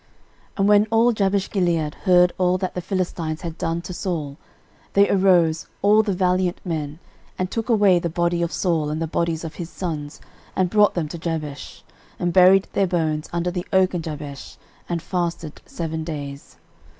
[0.53, 4.35] 13:010:011 And when all Jabeshgilead heard all that the Philistines had done to Saul,
[4.93, 6.97] 13:010:012 They arose, all the valiant men,
[7.37, 10.19] and took away the body of Saul, and the bodies of his sons,
[10.55, 11.83] and brought them to Jabesh,
[12.17, 14.57] and buried their bones under the oak in Jabesh,
[14.89, 16.57] and fasted seven days.